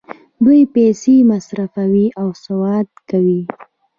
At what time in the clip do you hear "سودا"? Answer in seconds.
2.43-2.77